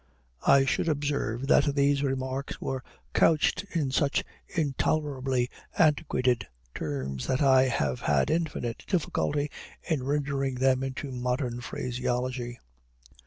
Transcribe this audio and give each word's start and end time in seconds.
(I 0.47 0.65
should 0.65 0.89
observe 0.89 1.45
that 1.45 1.75
these 1.75 2.01
remarks 2.01 2.59
were 2.59 2.83
couched 3.13 3.65
in 3.75 3.91
such 3.91 4.23
intolerably 4.47 5.51
antiquated 5.77 6.47
terms, 6.73 7.27
that 7.27 7.43
I 7.43 7.65
have 7.67 7.99
had 7.99 8.31
infinite 8.31 8.83
difficulty 8.87 9.51
in 9.83 10.01
rendering 10.01 10.55
them 10.55 10.81
into 10.81 11.11
modern 11.11 11.61
phraseology.) 11.61 12.57